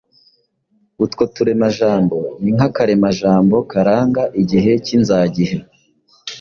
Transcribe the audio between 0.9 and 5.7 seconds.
Utwo turemajambo ni nk’akaremajambo karanga igihe k’inzagihe